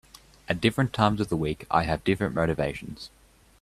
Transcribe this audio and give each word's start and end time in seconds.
At 0.49 0.59
different 0.59 0.93
times 0.93 1.21
of 1.21 1.29
the 1.29 1.37
week 1.37 1.67
I 1.69 1.83
have 1.83 2.03
different 2.03 2.33
motivations. 2.33 3.11